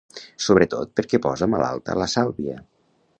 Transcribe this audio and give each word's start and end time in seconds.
Sobretot 0.45 0.95
perquè 0.99 1.19
posa 1.27 1.49
malalta 1.53 1.99
la 2.03 2.09
Sàlvia. 2.17 2.57